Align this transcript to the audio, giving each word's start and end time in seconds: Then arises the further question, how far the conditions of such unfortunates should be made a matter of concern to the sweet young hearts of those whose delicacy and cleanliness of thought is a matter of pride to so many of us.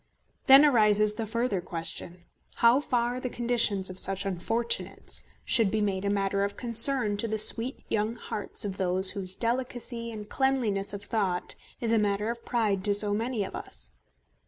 Then 0.47 0.65
arises 0.65 1.13
the 1.13 1.27
further 1.27 1.61
question, 1.61 2.25
how 2.55 2.79
far 2.81 3.19
the 3.19 3.29
conditions 3.29 3.87
of 3.87 3.99
such 3.99 4.25
unfortunates 4.25 5.23
should 5.45 5.69
be 5.69 5.79
made 5.79 6.03
a 6.05 6.09
matter 6.09 6.43
of 6.43 6.57
concern 6.57 7.17
to 7.17 7.27
the 7.27 7.37
sweet 7.37 7.83
young 7.87 8.15
hearts 8.15 8.65
of 8.65 8.77
those 8.77 9.11
whose 9.11 9.35
delicacy 9.35 10.09
and 10.11 10.27
cleanliness 10.27 10.91
of 10.91 11.03
thought 11.05 11.53
is 11.79 11.91
a 11.91 11.99
matter 11.99 12.31
of 12.31 12.43
pride 12.43 12.83
to 12.85 12.95
so 12.95 13.13
many 13.13 13.43
of 13.43 13.55
us. 13.55 13.91